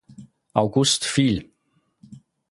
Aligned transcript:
August 0.55 1.05
fiel. 1.05 1.47